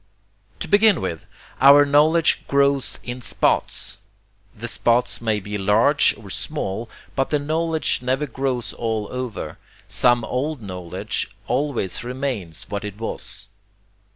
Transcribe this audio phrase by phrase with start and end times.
[0.61, 1.27] To begin with,
[1.59, 3.99] our knowledge grows IN SPOTS.
[4.57, 10.23] The spots may be large or small, but the knowledge never grows all over: some
[10.23, 13.47] old knowledge always remains what it was.